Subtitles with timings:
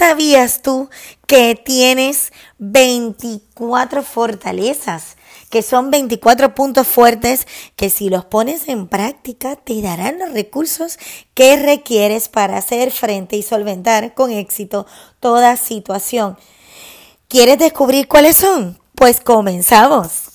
[0.00, 0.88] ¿Sabías tú
[1.26, 5.18] que tienes 24 fortalezas?
[5.50, 7.46] Que son 24 puntos fuertes
[7.76, 10.98] que si los pones en práctica te darán los recursos
[11.34, 14.86] que requieres para hacer frente y solventar con éxito
[15.20, 16.38] toda situación.
[17.28, 18.80] ¿Quieres descubrir cuáles son?
[18.94, 20.29] Pues comenzamos.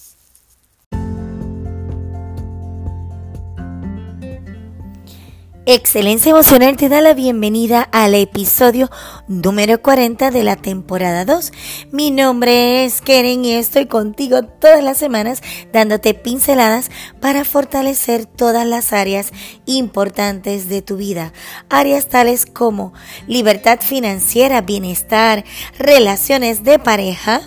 [5.68, 8.91] Excelencia Emocional te da la bienvenida al episodio
[9.27, 11.51] número 40 de la temporada 2.
[11.92, 15.42] Mi nombre es Keren y estoy contigo todas las semanas
[15.73, 19.32] dándote pinceladas para fortalecer todas las áreas
[19.65, 21.33] importantes de tu vida.
[21.68, 22.93] Áreas tales como
[23.25, 25.45] libertad financiera, bienestar,
[25.79, 27.42] relaciones de pareja,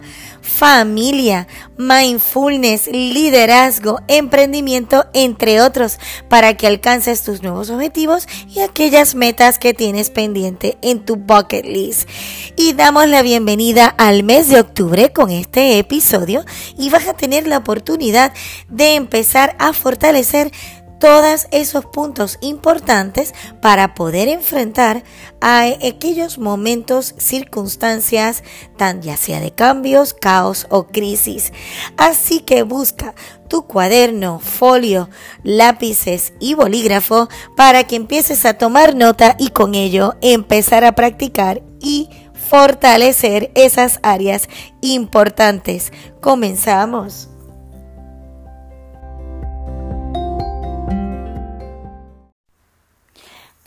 [0.49, 5.99] familia, mindfulness, liderazgo, emprendimiento, entre otros,
[6.29, 11.65] para que alcances tus nuevos objetivos y aquellas metas que tienes pendiente en tu bucket
[11.65, 12.09] list.
[12.57, 16.45] Y damos la bienvenida al mes de octubre con este episodio
[16.77, 18.33] y vas a tener la oportunidad
[18.69, 20.51] de empezar a fortalecer
[20.99, 25.03] todos esos puntos importantes para poder enfrentar
[25.41, 28.43] a aquellos momentos, circunstancias,
[28.77, 31.53] tan ya sea de cambios, caos o crisis.
[31.97, 33.15] Así que busca
[33.49, 35.09] tu cuaderno, folio,
[35.43, 41.63] lápices y bolígrafo para que empieces a tomar nota y con ello empezar a practicar
[41.81, 42.09] y
[42.49, 44.49] fortalecer esas áreas
[44.81, 45.93] importantes.
[46.21, 47.29] Comenzamos.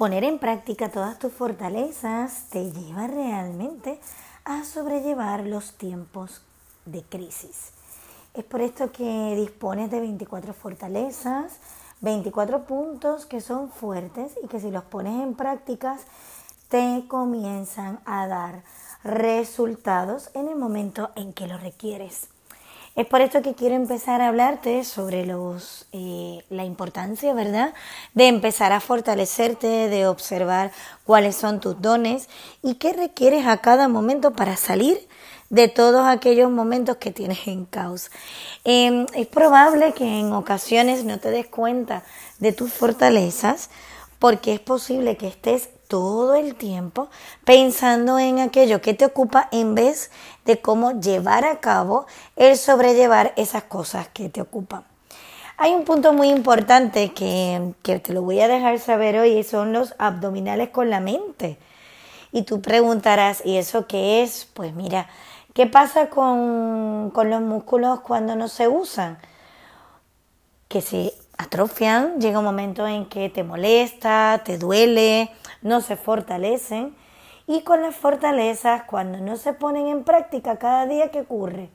[0.02, 4.00] Poner en práctica todas tus fortalezas te lleva realmente
[4.46, 6.42] a sobrellevar los tiempos
[6.88, 7.70] de crisis.
[8.34, 11.60] Es por esto que dispones de 24 fortalezas,
[12.00, 16.02] 24 puntos que son fuertes y que si los pones en prácticas
[16.68, 18.64] te comienzan a dar
[19.04, 22.31] resultados en el momento en que lo requieres.
[22.94, 27.74] Es por esto que quiero empezar a hablarte sobre los, eh, la importancia, ¿verdad?,
[28.14, 30.72] de empezar a fortalecerte, de observar
[31.06, 32.28] cuáles son tus dones
[32.62, 35.08] y qué requieres a cada momento para salir
[35.50, 38.12] de todos aquellos momentos que tienes en caos.
[38.66, 42.04] Em, es probable que en ocasiones no te des cuenta
[42.40, 43.70] de tus fortalezas
[44.20, 47.10] porque es posible que estés todo el tiempo
[47.44, 50.10] pensando en aquello que te ocupa en vez
[50.46, 52.06] de cómo llevar a cabo
[52.38, 54.86] el sobrellevar esas cosas que te ocupan.
[55.58, 59.44] Hay un punto muy importante que, que te lo voy a dejar saber hoy y
[59.44, 61.58] son los abdominales con la mente.
[62.32, 64.48] Y tú preguntarás, ¿y eso qué es?
[64.54, 65.10] Pues mira,
[65.54, 69.18] ¿qué pasa con, con los músculos cuando no se usan?
[70.70, 76.96] Que se atrofian, llega un momento en que te molesta, te duele, no se fortalecen
[77.48, 81.70] y con las fortalezas cuando no se ponen en práctica cada día que ocurre,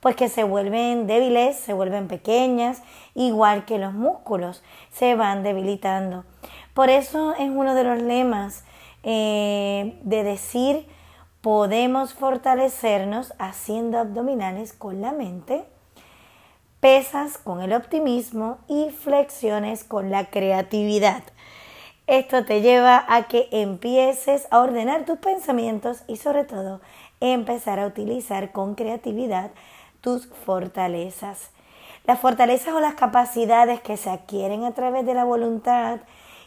[0.00, 2.82] pues que se vuelven débiles, se vuelven pequeñas,
[3.14, 6.24] igual que los músculos, se van debilitando.
[6.74, 8.64] Por eso es uno de los lemas
[9.02, 10.86] eh, de decir
[11.40, 15.64] podemos fortalecernos haciendo abdominales con la mente,
[16.80, 21.22] pesas con el optimismo y flexiones con la creatividad.
[22.08, 26.80] Esto te lleva a que empieces a ordenar tus pensamientos y sobre todo
[27.20, 29.50] empezar a utilizar con creatividad
[30.00, 31.50] tus fortalezas.
[32.06, 36.00] Las fortalezas o las capacidades que se adquieren a través de la voluntad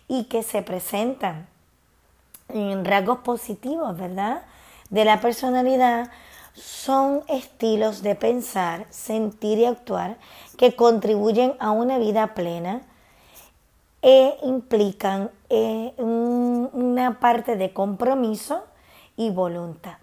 [0.07, 1.45] y que se presentan
[2.49, 4.41] en rasgos positivos, ¿verdad?
[4.89, 6.09] De la personalidad
[6.55, 10.17] son estilos de pensar, sentir y actuar
[10.57, 12.81] que contribuyen a una vida plena
[14.01, 18.63] e implican eh, una parte de compromiso
[19.16, 19.97] y voluntad.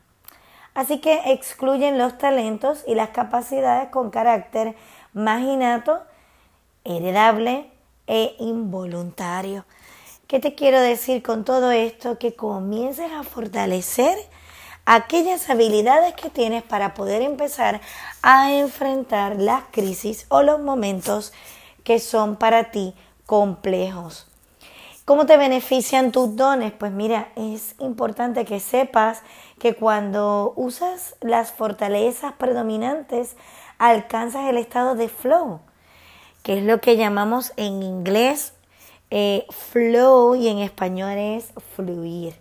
[0.75, 4.76] Así que excluyen los talentos y las capacidades con carácter
[5.12, 6.00] más innato,
[6.84, 7.69] heredable
[8.06, 9.64] e involuntario.
[10.28, 12.19] ¿Qué te quiero decir con todo esto?
[12.19, 14.16] Que comiences a fortalecer
[14.84, 17.81] aquellas habilidades que tienes para poder empezar
[18.23, 21.32] a enfrentar las crisis o los momentos
[21.82, 22.94] que son para ti
[23.28, 24.26] complejos.
[25.04, 26.72] ¿Cómo te benefician tus dones?
[26.72, 29.20] Pues mira, es importante que sepas
[29.58, 33.36] que cuando usas las fortalezas predominantes,
[33.76, 35.60] alcanzas el estado de flow,
[36.42, 38.54] que es lo que llamamos en inglés
[39.10, 42.34] eh, flow y en español es fluir,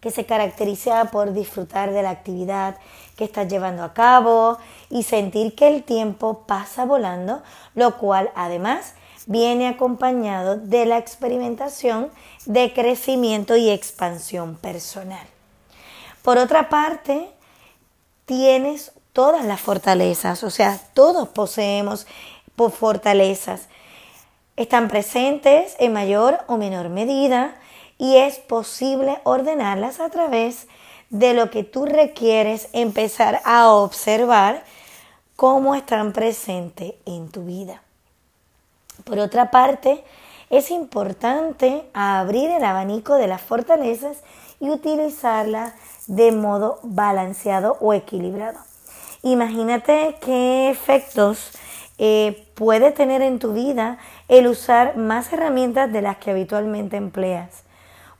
[0.00, 2.78] que se caracteriza por disfrutar de la actividad
[3.18, 4.56] que estás llevando a cabo
[4.88, 7.42] y sentir que el tiempo pasa volando,
[7.74, 8.94] lo cual además
[9.26, 12.10] viene acompañado de la experimentación
[12.46, 15.26] de crecimiento y expansión personal.
[16.22, 17.28] Por otra parte,
[18.26, 22.06] tienes todas las fortalezas, o sea, todos poseemos
[22.68, 23.68] fortalezas.
[24.56, 27.56] Están presentes en mayor o menor medida
[27.96, 30.66] y es posible ordenarlas a través
[31.08, 34.64] de lo que tú requieres empezar a observar
[35.36, 37.82] cómo están presentes en tu vida.
[39.10, 40.04] Por otra parte,
[40.50, 44.18] es importante abrir el abanico de las fortalezas
[44.60, 45.72] y utilizarlas
[46.06, 48.60] de modo balanceado o equilibrado.
[49.24, 51.50] Imagínate qué efectos
[51.98, 53.98] eh, puede tener en tu vida
[54.28, 57.64] el usar más herramientas de las que habitualmente empleas.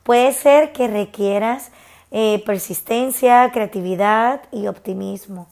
[0.03, 1.71] Puede ser que requieras
[2.11, 5.47] eh, persistencia, creatividad y optimismo.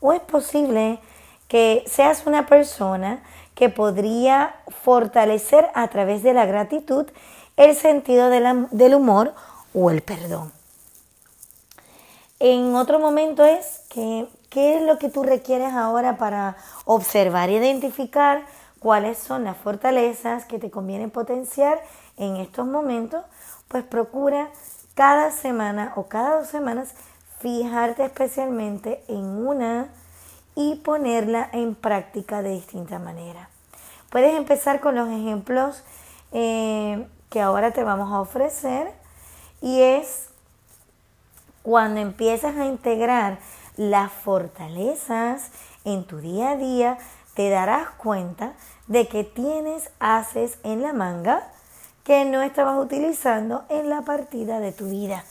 [0.00, 0.98] O es posible
[1.48, 3.22] que seas una persona
[3.62, 7.06] que podría fortalecer a través de la gratitud
[7.56, 9.34] el sentido del humor
[9.72, 10.50] o el perdón.
[12.40, 16.56] En otro momento es que, ¿qué es lo que tú requieres ahora para
[16.86, 18.42] observar e identificar
[18.80, 21.80] cuáles son las fortalezas que te conviene potenciar
[22.16, 23.24] en estos momentos?
[23.68, 24.48] Pues procura
[24.94, 26.94] cada semana o cada dos semanas
[27.38, 29.86] fijarte especialmente en una
[30.56, 33.51] y ponerla en práctica de distinta manera.
[34.12, 35.82] Puedes empezar con los ejemplos
[36.32, 38.92] eh, que ahora te vamos a ofrecer
[39.62, 40.28] y es
[41.62, 43.38] cuando empiezas a integrar
[43.78, 45.50] las fortalezas
[45.86, 46.98] en tu día a día,
[47.32, 48.52] te darás cuenta
[48.86, 51.48] de que tienes haces en la manga
[52.04, 55.24] que no estabas utilizando en la partida de tu vida.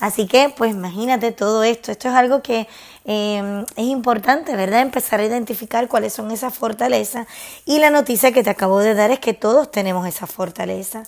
[0.00, 1.92] Así que, pues imagínate todo esto.
[1.92, 2.66] Esto es algo que
[3.04, 4.80] em, es importante, ¿verdad?
[4.80, 7.26] Empezar a identificar cuáles son esas fortalezas.
[7.66, 11.02] Y la noticia que te acabo de dar es que todos tenemos esa fortaleza.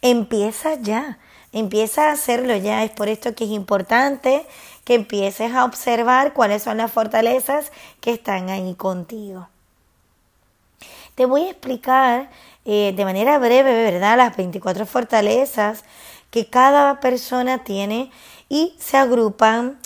[0.00, 1.18] Empieza ya,
[1.52, 2.84] empieza a hacerlo ya.
[2.84, 4.46] Es por esto que es importante
[4.84, 7.70] que empieces a observar cuáles son las fortalezas
[8.00, 9.48] que están ahí contigo.
[11.14, 12.30] Te voy a explicar
[12.64, 14.16] eh, de manera breve, ¿verdad?
[14.16, 15.84] Las 24 fortalezas
[16.30, 18.10] que cada persona tiene
[18.48, 19.78] y se agrupan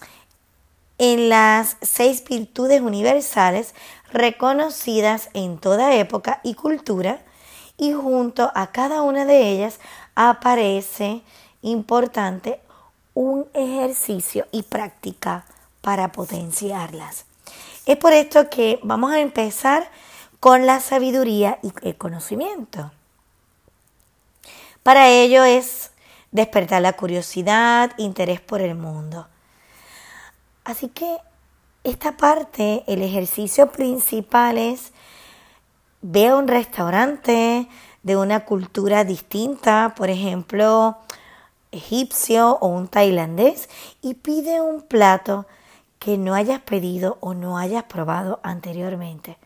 [0.99, 3.75] en las seis virtudes universales
[4.13, 7.21] reconocidas en toda época y cultura
[7.77, 9.81] y junto a cada una de ellas
[10.15, 11.23] aparece
[11.63, 12.61] importante
[13.15, 15.45] un ejercicio y práctica
[15.81, 17.25] para potenciarlas.
[17.87, 19.91] Es por esto que vamos a empezar
[20.39, 22.93] con la sabiduría y el conocimiento.
[24.83, 25.92] Para ello es
[26.33, 29.29] despertar la curiosidad, interés por el mundo.
[30.65, 31.19] Así que
[31.85, 34.93] esta parte, el ejercicio principal es
[36.01, 37.69] ve a un restaurante
[38.03, 40.99] de una cultura distinta, por ejemplo,
[41.71, 43.69] egipcio o un tailandés,
[44.01, 45.47] y pide un plato
[45.99, 49.39] que no hayas pedido o no hayas probado anteriormente.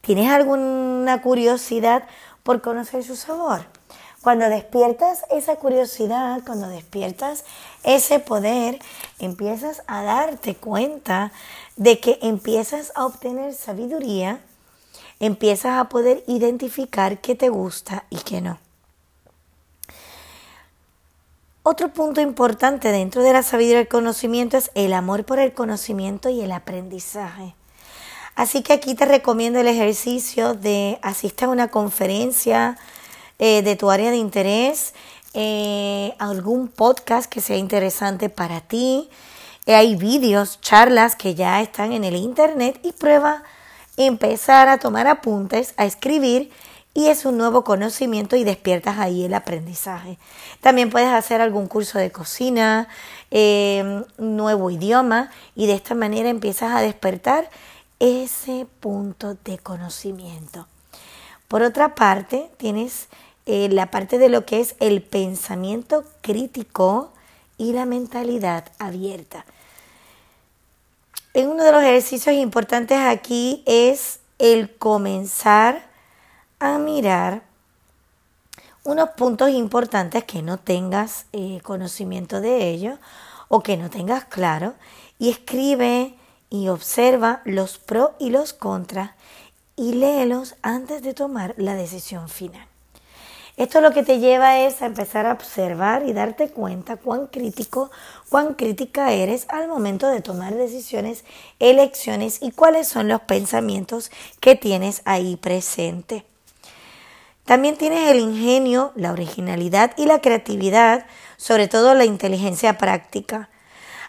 [0.00, 2.04] ¿Tienes alguna curiosidad
[2.42, 3.66] por conocer su sabor?
[4.26, 7.44] Cuando despiertas esa curiosidad, cuando despiertas
[7.84, 8.80] ese poder,
[9.20, 11.30] empiezas a darte cuenta
[11.76, 14.40] de que empiezas a obtener sabiduría,
[15.20, 18.58] empiezas a poder identificar qué te gusta y qué no.
[21.62, 26.30] Otro punto importante dentro de la sabiduría del conocimiento es el amor por el conocimiento
[26.30, 27.54] y el aprendizaje.
[28.34, 32.76] Así que aquí te recomiendo el ejercicio de asistir a una conferencia,
[33.38, 34.94] eh, de tu área de interés,
[35.34, 39.10] eh, algún podcast que sea interesante para ti.
[39.66, 43.42] Eh, hay vídeos, charlas que ya están en el internet y prueba
[43.96, 46.50] empezar a tomar apuntes, a escribir
[46.94, 50.18] y es un nuevo conocimiento y despiertas ahí el aprendizaje.
[50.60, 52.88] También puedes hacer algún curso de cocina,
[54.16, 57.50] nuevo idioma y de esta manera empiezas a despertar
[57.98, 60.66] ese punto de conocimiento.
[61.48, 63.08] Por otra parte, tienes
[63.46, 67.12] eh, la parte de lo que es el pensamiento crítico
[67.58, 69.44] y la mentalidad abierta.
[71.32, 75.86] En uno de los ejercicios importantes aquí es el comenzar
[76.58, 77.42] a mirar
[78.84, 82.98] unos puntos importantes que no tengas eh, conocimiento de ellos
[83.48, 84.74] o que no tengas claro
[85.18, 86.14] y escribe
[86.50, 89.10] y observa los pros y los contras
[89.76, 92.66] y léelos antes de tomar la decisión final.
[93.56, 97.90] Esto lo que te lleva es a empezar a observar y darte cuenta cuán crítico,
[98.28, 101.24] cuán crítica eres al momento de tomar decisiones,
[101.58, 104.10] elecciones y cuáles son los pensamientos
[104.40, 106.26] que tienes ahí presente.
[107.46, 111.06] También tienes el ingenio, la originalidad y la creatividad,
[111.38, 113.48] sobre todo la inteligencia práctica.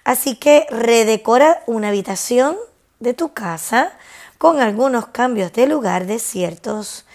[0.04, 2.58] Así que redecora una habitación
[3.00, 3.94] de tu casa
[4.38, 7.06] con algunos cambios de lugar de ciertos,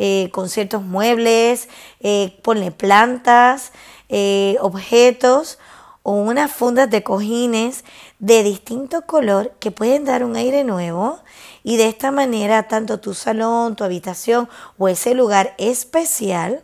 [0.00, 3.72] eh, con ciertos muebles, eh, ponle plantas,
[4.08, 5.58] eh, objetos
[6.04, 7.84] o unas fundas de cojines
[8.20, 11.18] de distinto color que pueden dar un aire nuevo
[11.64, 16.62] y de esta manera tanto tu salón, tu habitación o ese lugar especial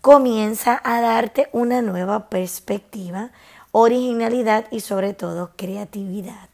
[0.00, 3.32] comienza a darte una nueva perspectiva,
[3.70, 6.48] originalidad y sobre todo creatividad.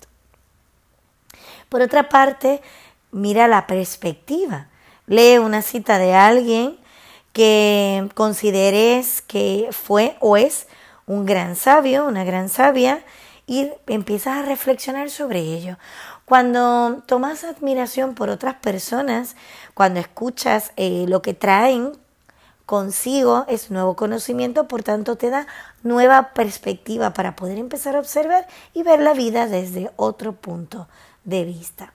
[1.68, 2.60] Por otra parte,
[3.12, 4.66] mira la perspectiva.
[5.08, 6.78] Lee una cita de alguien
[7.32, 10.66] que consideres que fue o es
[11.06, 13.02] un gran sabio, una gran sabia,
[13.46, 15.78] y empiezas a reflexionar sobre ello.
[16.26, 19.34] Cuando tomas admiración por otras personas,
[19.72, 21.92] cuando escuchas eh, lo que traen
[22.66, 25.46] consigo es nuevo conocimiento, por tanto te da
[25.82, 30.86] nueva perspectiva para poder empezar a observar y ver la vida desde otro punto
[31.24, 31.94] de vista.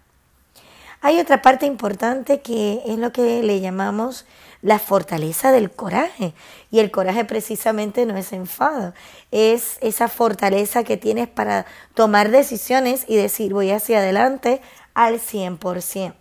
[1.05, 4.25] Hay otra parte importante que es lo que le llamamos
[4.61, 6.33] la fortaleza del coraje.
[6.71, 8.93] Y el coraje precisamente no es enfado,
[9.29, 14.61] es esa fortaleza que tienes para tomar decisiones y decir voy hacia adelante
[14.93, 16.13] al 100%.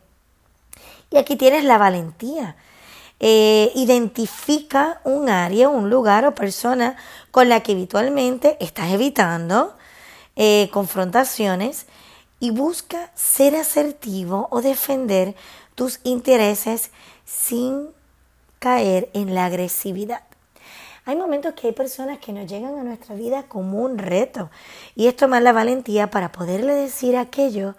[1.11, 2.57] Y aquí tienes la valentía.
[3.21, 6.97] Eh, identifica un área, un lugar o persona
[7.31, 9.77] con la que habitualmente estás evitando
[10.35, 11.87] eh, confrontaciones
[12.43, 15.37] y busca ser asertivo o defender
[15.77, 16.91] tus intereses
[17.25, 17.91] sin
[18.59, 20.23] caer en la agresividad.
[21.05, 24.51] Hay momentos que hay personas que nos llegan a nuestra vida como un reto
[24.97, 27.77] y es tomar la valentía para poderle decir aquello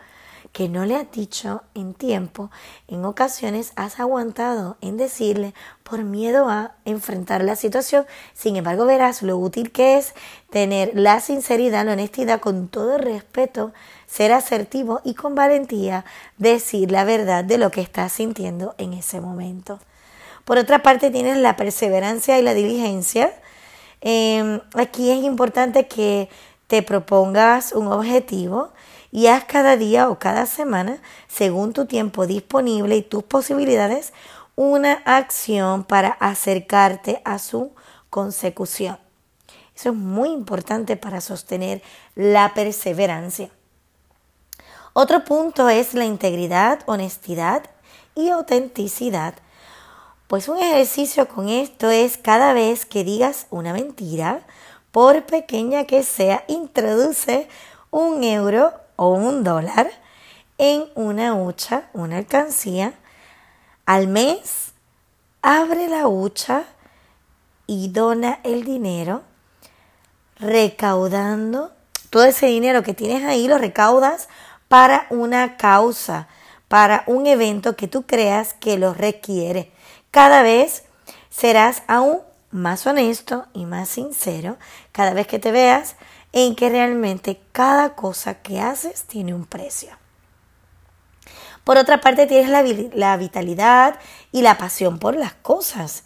[0.54, 2.52] que no le has dicho en tiempo,
[2.88, 8.06] en ocasiones has aguantado en decirle por miedo a enfrentar la situación.
[8.36, 10.14] Sin embargo, verás lo útil que es
[10.52, 13.74] tener la sinceridad, la honestidad, con todo el respeto,
[14.06, 16.06] ser asertivo y con valentía
[16.38, 19.80] decir la verdad de lo que estás sintiendo en ese momento.
[20.46, 23.34] Por otra parte, tienes la perseverancia y la diligencia.
[24.02, 26.30] Em, aquí es importante que
[26.68, 28.72] te propongas un objetivo
[29.14, 34.12] y haz cada día o cada semana, según tu tiempo disponible y tus posibilidades,
[34.56, 37.72] una acción para acercarte a su
[38.10, 38.98] consecución.
[39.74, 41.82] Eso es muy importante para sostener
[42.16, 43.50] la perseverancia.
[44.92, 47.64] Otro punto es la integridad, honestidad
[48.16, 49.36] y autenticidad
[50.34, 54.42] pues un ejercicio con esto es cada vez que digas una mentira,
[54.92, 57.48] por pequeña que sea, introduce
[57.92, 59.92] un euro o un dólar
[60.58, 62.94] en una hucha, una alcancía.
[63.86, 64.74] Al mes,
[65.42, 66.64] abre la hucha
[67.68, 69.24] y dona el dinero,
[70.38, 71.72] recaudando
[72.10, 74.30] todo ese dinero que tienes ahí, lo recaudas
[74.68, 76.28] para una causa,
[76.68, 79.72] para un evento que tú creas que lo requiere
[80.14, 80.84] cada vez
[81.32, 82.20] serás aún
[82.52, 84.58] más honesto y más sincero
[84.92, 85.96] cada vez que te veas
[86.34, 89.96] en que realmente cada cosa que haces tiene un precio.
[91.64, 93.98] Por otra parte, tienes la, vitalidad
[94.32, 96.04] y la pasión por las cosas.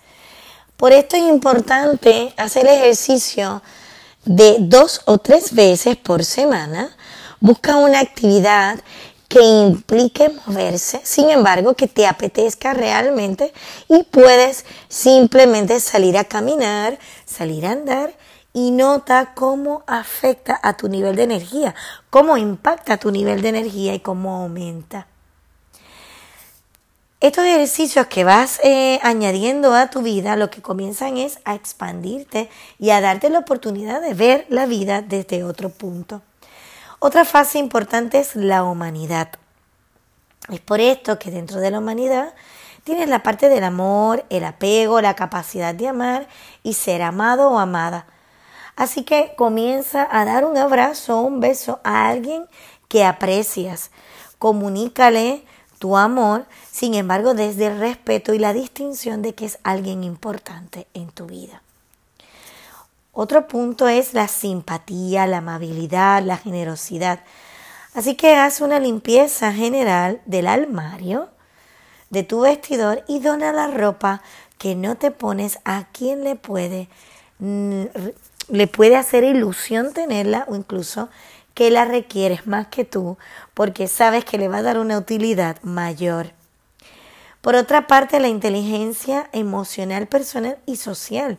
[0.76, 3.64] Por esto es importante hacer ejercicio
[4.26, 6.96] de dos o tres veces por semana.
[7.40, 8.80] Busca una actividad
[9.28, 13.52] que implique moverse, sin embargo, que te apetezca realmente
[13.90, 18.14] y puedes simplemente salir a caminar, salir a andar
[18.58, 21.76] y nota cómo afecta a tu nivel de energía,
[22.10, 25.06] cómo impacta tu nivel de energía y cómo aumenta.
[27.20, 32.50] Estos ejercicios que vas eh, añadiendo a tu vida lo que comienzan es a expandirte
[32.80, 36.24] y a darte la oportunidad de ver la vida desde otro punto.
[36.98, 39.34] Otra fase importante es la humanidad.
[40.50, 42.34] Es por esto que dentro de la humanidad
[42.84, 46.28] tienes la parte del amor, el apego, la capacidad de amar
[46.64, 48.08] y ser amado o amada.
[48.78, 52.46] Así que comienza a dar un abrazo o un beso a alguien
[52.88, 53.90] que aprecias.
[54.38, 55.44] Comunícale
[55.80, 60.86] tu amor, sin embargo, desde el respeto y la distinción de que es alguien importante
[60.94, 61.64] en tu vida.
[63.14, 67.22] Otro punto es la simpatía, la amabilidad, la generosidad.
[67.96, 71.30] Así que haz una limpieza general del armario,
[72.12, 74.22] de tu vestidor y dona la ropa
[74.60, 76.90] que no te pones a quien le puede
[77.40, 77.86] mm,
[78.50, 81.10] le puede hacer ilusión tenerla o incluso
[81.54, 83.18] que la requieres más que tú
[83.54, 86.32] porque sabes que le va a dar una utilidad mayor.
[87.42, 91.38] Por otra parte, la inteligencia emocional, personal y social.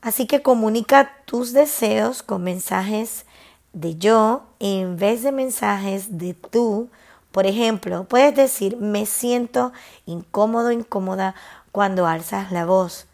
[0.00, 3.24] Así que comunica tus deseos con mensajes
[3.72, 6.90] de yo en vez de mensajes de tú.
[7.32, 9.72] Por ejemplo, puedes decir me siento
[10.06, 11.34] incómodo, incómoda
[11.72, 13.06] cuando alzas la voz.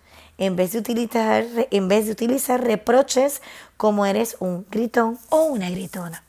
[0.43, 3.43] En vez de utilizar, en vez de utilizar reproches
[3.77, 6.25] como eres un gritón o una gritona.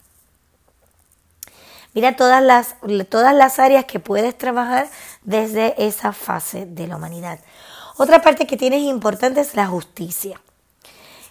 [1.96, 2.76] Mira todas las,
[3.10, 4.88] todas las áreas que puedes trabajar
[5.24, 7.40] desde esa fase de la humanidad.
[7.98, 10.40] Otra parte que tienes importante es la justicia.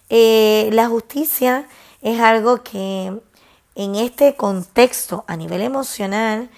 [0.08, 1.68] Eh, la justicia
[2.00, 3.16] es algo que
[3.76, 6.50] en este contexto a nivel emocional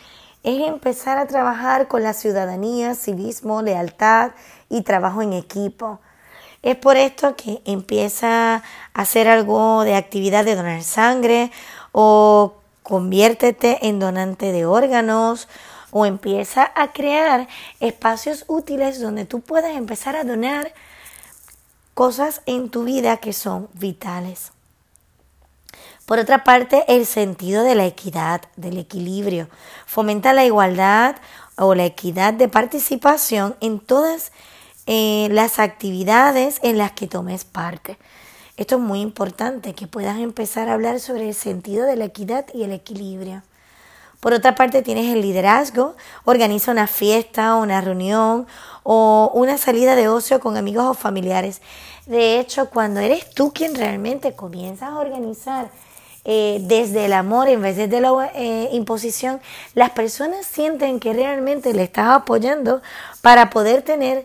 [0.43, 4.31] es empezar a trabajar con la ciudadanía, civismo, lealtad
[4.71, 6.00] y trabajo en equipo.
[6.64, 8.62] Es por esto que empieza a
[8.94, 11.52] hacer algo de actividad de donar sangre
[11.92, 15.47] o conviértete en donante de órganos
[15.90, 17.49] o empieza a crear
[17.80, 20.73] espacios útiles donde tú puedas empezar a donar
[21.92, 24.52] cosas en tu vida que son vitales.
[26.06, 29.49] Por otra parte, el sentido de la equidad, del equilibrio.
[29.85, 31.16] Fomenta la igualdad
[31.56, 34.33] o la equidad de participación en todas
[34.87, 37.99] las actividades en las que tomes parte.
[38.57, 42.47] Esto es muy importante, que puedas empezar a hablar sobre el sentido de la equidad
[42.55, 43.43] y el equilibrio.
[44.21, 48.47] Por otra parte, tienes el liderazgo, organiza una fiesta, una reunión
[48.83, 51.61] o una salida de ocio con amigos o familiares.
[52.07, 55.69] De hecho, cuando eres tú quien realmente comienzas a organizar
[56.25, 59.41] eh, desde el amor en vez de la eh, imposición,
[59.75, 62.81] las personas sienten que realmente le estás apoyando
[63.21, 64.25] para poder tener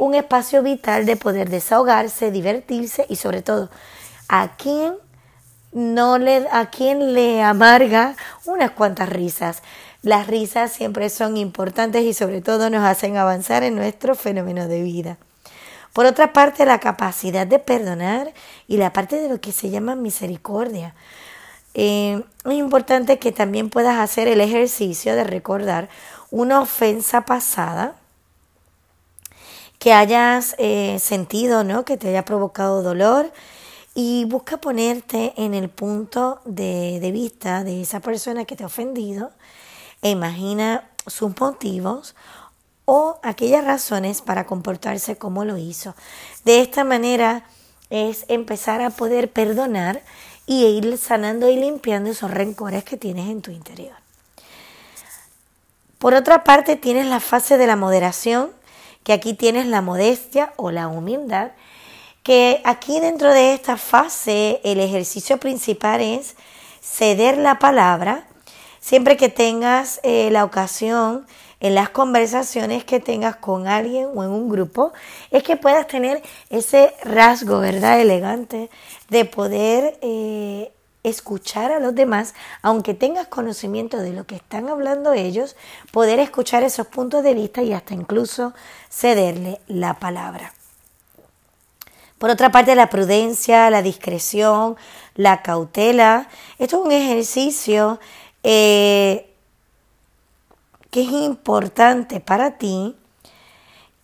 [0.00, 3.70] un espacio vital de poder desahogarse, divertirse y sobre todo,
[4.28, 4.94] ¿a quién
[5.72, 9.62] no le, a quién le amarga unas cuantas risas?
[10.02, 14.82] Las risas siempre son importantes y sobre todo nos hacen avanzar en nuestro fenómeno de
[14.82, 15.18] vida.
[15.92, 18.32] Por otra parte, la capacidad de perdonar
[18.66, 20.94] y la parte de lo que se llama misericordia.
[21.74, 25.88] Eh, es importante que también puedas hacer el ejercicio de recordar
[26.30, 27.94] una ofensa pasada
[29.84, 31.84] que hayas eh, sentido, ¿no?
[31.84, 33.30] Que te haya provocado dolor
[33.94, 39.30] y busca ponerte en el punto de, vista de esa persona que te ha ofendido
[40.00, 42.14] e imagina sus motivos
[42.86, 45.94] o aquellas razones para comportarse como lo hizo.
[46.46, 47.44] De esta manera
[47.90, 50.00] es empezar a poder perdonar
[50.46, 53.96] y ir sanando y limpiando esos rencores que tienes en tu interior.
[55.98, 58.50] Por otra parte, tienes la fase de la moderación,
[59.04, 61.52] que aquí tienes la modestia o la humildad,
[62.24, 66.34] que aquí dentro de esta fase el ejercicio principal es
[66.80, 68.26] ceder la palabra
[68.84, 71.26] siempre que tengas eh, la ocasión
[71.60, 74.92] en las conversaciones que tengas con alguien o en un grupo,
[75.30, 77.98] es que puedas tener ese rasgo, ¿verdad?
[77.98, 78.68] Elegante
[79.08, 80.70] de poder eh,
[81.04, 85.54] escuchar a los demás, aunque tengas conocimiento de lo que están hablando ellos,
[85.92, 88.54] poder escuchar esos puntos de vista y hasta incluso
[88.90, 90.52] cederle la palabra.
[92.18, 94.76] Por otra parte, la prudencia, la discreción,
[95.14, 96.28] la cautela.
[96.58, 98.00] Esto es un ejercicio
[98.42, 99.30] eh,
[100.90, 102.96] que es importante para ti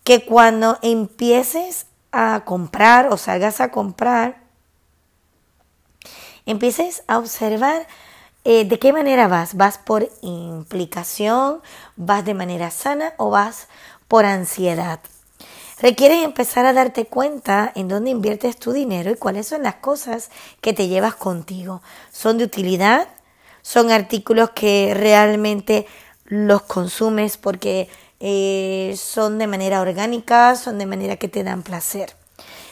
[0.03, 4.40] que cuando empieces a comprar o salgas a comprar,
[6.45, 7.87] empieces a observar
[8.43, 9.55] eh, de qué manera vas.
[9.55, 11.61] ¿Vas por implicación?
[11.95, 13.67] ¿Vas de manera sana o vas
[14.07, 14.99] por ansiedad?
[15.81, 20.29] Requieres empezar a darte cuenta en dónde inviertes tu dinero y cuáles son las cosas
[20.61, 21.81] que te llevas contigo.
[22.11, 23.07] ¿Son de utilidad?
[23.63, 25.87] ¿Son artículos que realmente
[26.25, 32.20] los consumes porque eh, son de manera orgánica, son de manera que te dan placer?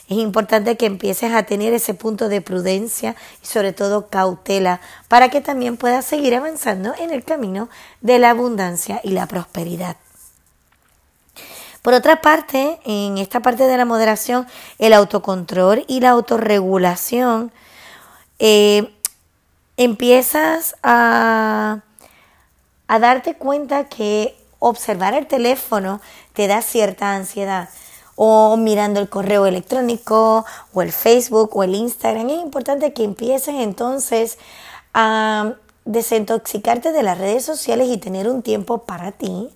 [0.09, 5.29] Es importante que empieces a tener ese punto de prudencia y sobre todo cautela para
[5.29, 7.69] que también puedas seguir avanzando en el camino
[8.01, 9.97] de la abundancia y la prosperidad.
[11.83, 14.47] Por otra parte, en esta parte de la moderación,
[14.79, 17.51] el autocontrol y la autorregulación,
[18.39, 18.91] eh,
[19.77, 21.81] empiezas a,
[22.87, 26.01] a darte cuenta que observar el teléfono
[26.33, 27.69] te da cierta ansiedad
[28.21, 32.29] o mirando el correo electrónico o el Facebook o el Instagram.
[32.29, 34.37] Es importante que empieces entonces
[34.93, 35.53] a
[35.85, 39.49] desintoxicarte de las redes sociales y tener un tiempo para ti,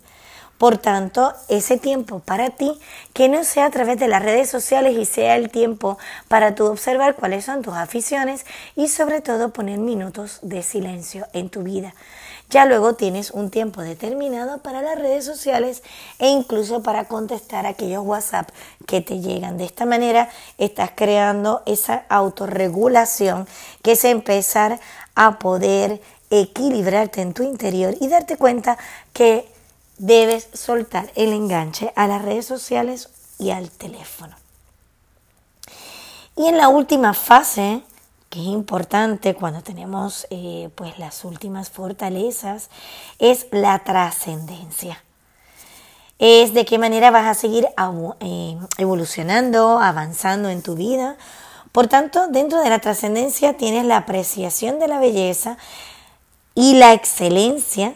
[0.58, 2.80] Por tanto, ese tiempo para ti,
[3.12, 5.97] que no sea a través de las redes sociales y sea el tiempo
[6.30, 8.45] para tú observar cuáles son tus aficiones
[8.78, 11.93] y sobre todo poner minutos de silencio en tu vida.
[12.54, 15.82] Ya luego tienes un tiempo determinado para las redes sociales
[16.20, 18.48] e incluso para contestar aquellos WhatsApp
[18.86, 19.58] que te llegan.
[19.58, 23.48] De esta manera estás creando esa autorregulación
[23.82, 24.80] que es empezar
[25.16, 28.78] a poder equilibrarte en tu interior y darte cuenta
[29.13, 29.52] que
[29.98, 34.36] debes soltar el enganche a las redes sociales y al teléfono.
[36.36, 37.82] Y en la última fase,
[38.34, 42.72] que es importante cuando tenemos eh, pues las últimas fortalezas,
[43.19, 45.04] es la trascendencia.
[46.17, 47.67] Es de qué manera vas a seguir
[48.22, 51.15] eh, evolucionando, avanzando en tu vida.
[51.72, 55.60] Por tanto, dentro de la trascendencia tienes la apreciación de la belleza
[56.56, 57.93] y la excelencia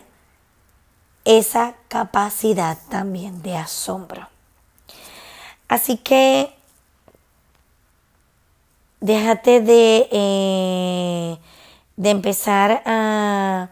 [1.26, 4.28] esa capacidad también de asombro.
[5.68, 6.57] Así que
[9.00, 11.38] déjate de, eh,
[11.96, 13.70] de empezar a,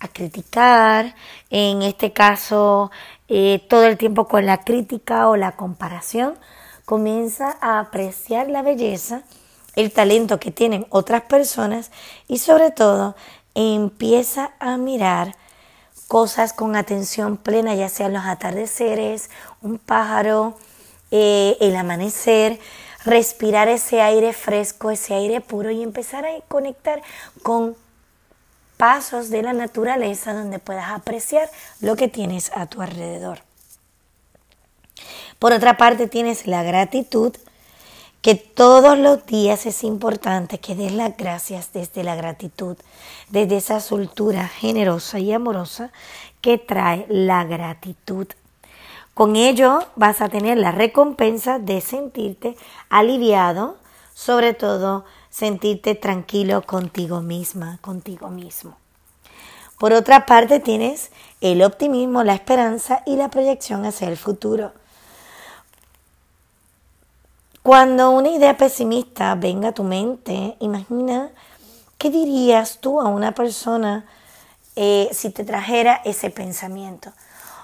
[0.00, 1.14] a, criticar,
[1.50, 2.90] en este caso
[3.28, 6.34] eh, todo el tiempo con la crítica o la comparación,
[6.84, 9.22] comienza a apreciar la belleza,
[9.74, 11.90] el talento que tienen otras personas
[12.28, 13.16] y sobre todo
[13.54, 15.34] empieza a mirar
[16.08, 20.56] cosas con atención plena, ya sean los atardeceres, un pájaro,
[21.10, 22.60] eh, el amanecer,
[23.06, 27.00] respirar ese aire fresco, ese aire puro y empezar a conectar
[27.42, 27.76] con
[28.76, 31.48] pasos de la naturaleza donde puedas apreciar
[31.80, 33.38] lo que tienes a tu alrededor.
[35.38, 37.34] Por otra parte tienes la gratitud,
[38.22, 42.76] que todos los días es importante que des las gracias desde la gratitud,
[43.28, 45.92] desde esa soltura generosa y amorosa
[46.40, 48.26] que trae la gratitud.
[49.16, 52.54] Con ello vas a tener la recompensa de sentirte
[52.90, 53.78] aliviado,
[54.12, 58.76] sobre todo sentirte tranquilo contigo misma, contigo mismo.
[59.78, 64.72] Por otra parte tienes el optimismo, la esperanza y la proyección hacia el futuro.
[67.62, 71.30] Cuando una idea pesimista venga a tu mente, imagina
[71.96, 74.04] qué dirías tú a una persona
[74.74, 77.14] eh, si te trajera ese pensamiento.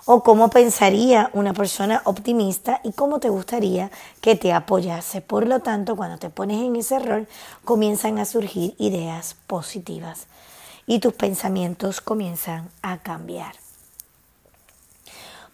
[0.05, 5.21] O cómo pensaría una persona optimista y cómo te gustaría que te apoyase.
[5.21, 7.29] Por lo tanto, cuando te pones en ese rol,
[7.65, 10.27] comienzan a surgir ideas positivas
[10.87, 13.55] y tus pensamientos comienzan a cambiar.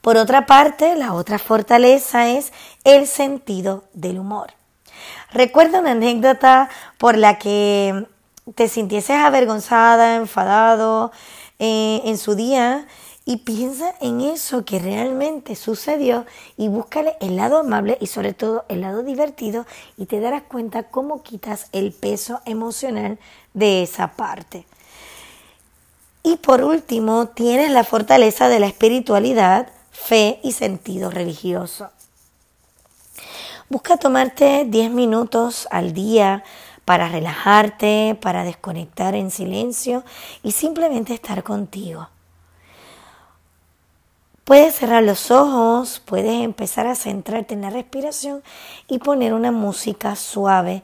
[0.00, 2.52] Por otra parte, la otra fortaleza es
[2.84, 4.52] el sentido del humor.
[5.32, 8.06] Recuerda una anécdota por la que
[8.54, 11.12] te sintieses avergonzada, enfadado
[11.58, 12.86] eh, en su día
[13.28, 16.24] y piensa en eso que realmente sucedió
[16.56, 19.66] y búscale el lado amable y sobre todo el lado divertido
[19.98, 23.18] y te darás cuenta cómo quitas el peso emocional
[23.52, 24.64] de esa parte.
[26.22, 31.90] Y por último, tienes la fortaleza de la espiritualidad fe y sentido religioso.
[33.68, 36.44] Busca tomarte 10 minutos al día
[36.86, 40.02] para relajarte, para desconectar en silencio
[40.42, 42.08] y simplemente estar contigo.
[44.48, 48.42] Puedes cerrar los ojos, puedes empezar a centrarte en la respiración
[48.88, 50.82] y poner una música suave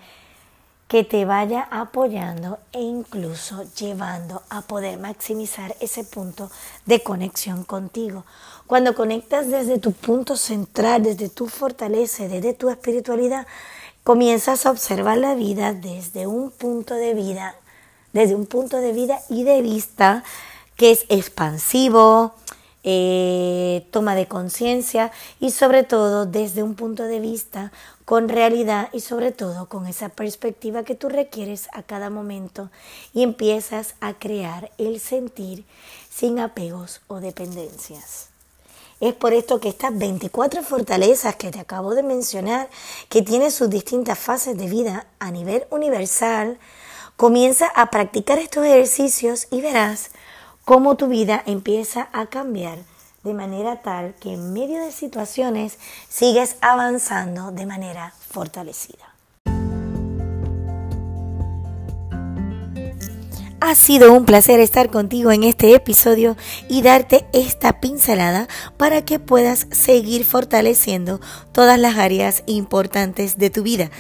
[0.87, 6.51] que te vaya apoyando e incluso llevando a poder maximizar ese punto
[6.85, 8.27] de conexión contigo.
[8.67, 13.47] Cuando conectas desde tu punto central, desde tu fortaleza, desde tu espiritualidad,
[14.03, 17.55] comienzas a observar la vida desde un punto de vida,
[18.13, 20.23] desde un punto de vida y de vista
[20.77, 22.35] que es expansivo,
[22.85, 27.73] eh, toma de conciencia y sobre todo desde un punto de vista
[28.05, 32.71] con realidad y sobre todo con esa perspectiva que tú requieres a cada momento
[33.15, 35.65] y empiezas a crear el sentir
[36.11, 38.29] sin apegos o dependencias.
[39.01, 42.69] Es por esto que estas 24 fortalezas que te acabo de mencionar,
[43.09, 46.59] que tienen sus distintas fases de vida a nivel universal,
[47.17, 50.11] comienza a practicar estos ejercicios y verás
[50.65, 52.79] cómo tu vida empieza a cambiar
[53.23, 59.14] de manera tal que en medio de situaciones sigues avanzando de manera fortalecida.
[63.67, 66.37] Ha sido un placer estar contigo en este episodio
[66.69, 68.47] y darte esta pincelada
[68.77, 71.19] para que puedas seguir fortaleciendo
[71.51, 73.91] todas las áreas importantes de tu vida.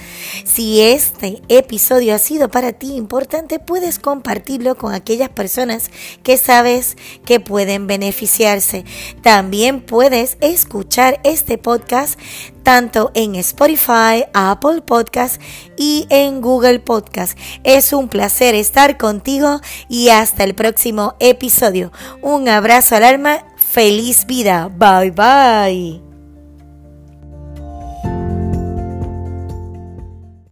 [0.44, 5.90] Si este episodio ha sido para ti importante, puedes compartirlo con aquellas personas
[6.22, 8.84] que sabes que pueden beneficiarse.
[9.22, 12.20] También puedes escuchar este podcast
[12.64, 15.40] tanto en Spotify, Apple Podcast
[15.76, 17.38] y en Google Podcast.
[17.62, 21.92] Es un placer estar contigo y hasta el próximo episodio.
[22.22, 24.68] Un abrazo al alma, feliz vida.
[24.76, 26.13] Bye bye.